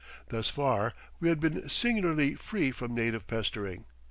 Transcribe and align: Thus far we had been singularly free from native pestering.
Thus 0.29 0.49
far 0.49 0.95
we 1.19 1.29
had 1.29 1.39
been 1.39 1.69
singularly 1.69 2.33
free 2.33 2.71
from 2.71 2.95
native 2.95 3.27
pestering. 3.27 3.85